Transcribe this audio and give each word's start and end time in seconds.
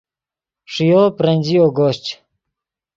ݰییو 0.71 1.03
برنجییو 1.17 1.65
گوشچ 1.77 2.05